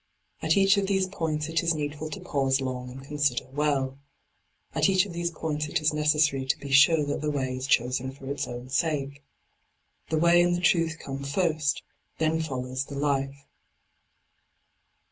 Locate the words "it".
1.47-1.61, 5.67-5.79